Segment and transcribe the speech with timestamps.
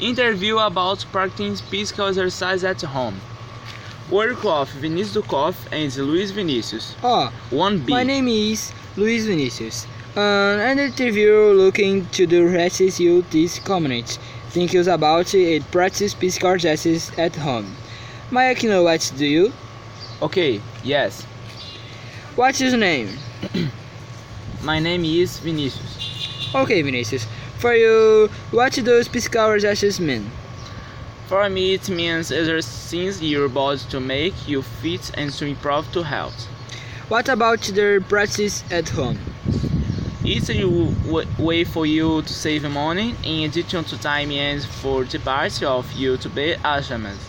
[0.00, 3.20] Interview about practicing physical exercise at home.
[4.10, 6.94] Work of Vinícius Ducoff and Luis Vinícius.
[7.02, 7.88] Oh, 1B.
[7.88, 9.86] my name is Luis Vinicius.
[10.16, 14.18] Um, an interview looking to the resist you this community.
[14.50, 17.74] Think you about it practice physical exercises at home.
[18.30, 19.52] May I know what do you?
[20.20, 21.22] Okay, yes.
[22.34, 23.08] What's your name?
[24.62, 26.54] My name is Vinícius.
[26.54, 27.26] Okay, Vinicius.
[27.62, 30.32] For you, what does physical exercises mean?
[31.28, 36.02] For me, it means exercising your body to make you fit and to improve to
[36.02, 36.48] health.
[37.06, 39.20] What about the practice at home?
[40.24, 40.64] It's a
[41.38, 45.92] way for you to save money in addition to time and for the part of
[45.92, 47.24] you to be adjustments.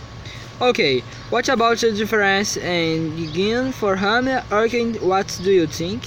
[0.60, 4.94] Okay, what about the difference in begin for home working?
[4.94, 6.02] What do you think?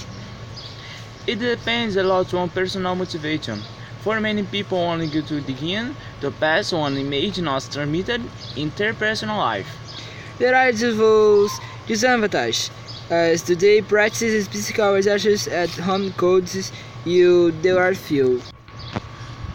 [1.26, 3.62] It depends a lot on personal motivation.
[4.08, 8.22] For many people only go to begin the pass one image not transmitted
[8.56, 9.68] in their personal life.
[10.38, 11.52] There are those
[11.86, 12.70] disadvantages.
[13.10, 16.72] As today practices physical exercises at home causes
[17.04, 18.40] you there are few.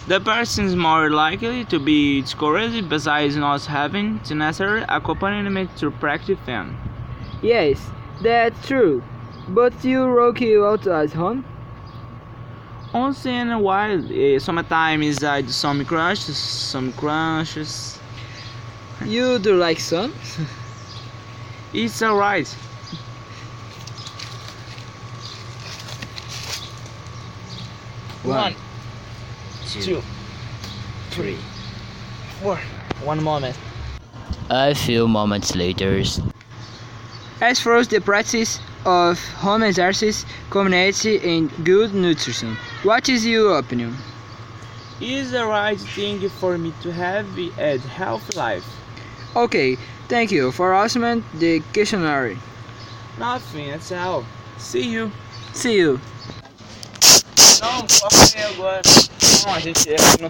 [0.07, 5.89] The person is more likely to be discouraged besides not having the necessary accompaniment to
[5.89, 6.77] practice them.
[7.41, 7.81] Yes,
[8.21, 9.01] that's true.
[9.47, 11.43] But you rock you out at home?
[12.93, 17.99] Once in a while, eh, sometimes I do some crunches, some crunches.
[19.03, 20.13] You do like some?
[21.73, 22.47] It's alright.
[28.21, 28.53] One,
[29.65, 30.03] two,
[31.09, 31.39] three,
[32.39, 32.57] four.
[33.03, 33.57] One moment.
[34.51, 36.03] A few moments later,
[37.43, 43.97] As for the practice of home exercise, community and good nutrition, what is your opinion?
[45.01, 48.65] It's the right thing for me to have a healthy life.
[49.35, 49.75] Okay,
[50.07, 52.37] thank you for answering the questionnaire.
[53.19, 54.23] Nothing, that's all.
[54.57, 55.11] See you.
[55.51, 55.99] See you.
[57.59, 58.81] Não, corta aí agora.
[59.45, 60.29] Não, a gente não